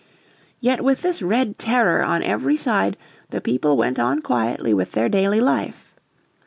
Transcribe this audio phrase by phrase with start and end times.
[0.59, 2.97] Yet with this red terror on every side
[3.29, 5.93] the people went on quietly with their daily life.